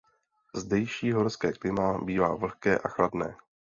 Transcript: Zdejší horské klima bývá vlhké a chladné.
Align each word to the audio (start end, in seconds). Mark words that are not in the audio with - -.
Zdejší 0.55 1.11
horské 1.11 1.53
klima 1.53 1.97
bývá 2.03 2.35
vlhké 2.35 2.77
a 2.79 2.87
chladné. 2.87 3.35